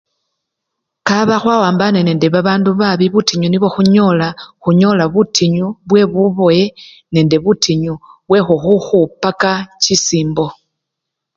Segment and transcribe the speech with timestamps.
[1.07, 4.27] Kaba khwawambane nende babandu babii, butinyu nibwo khunyola,
[4.61, 6.61] khunyola butinyu bwebubowe
[7.13, 7.93] nende butinyu
[8.29, 9.51] bwekhukhupaka
[9.83, 10.45] chisimbo.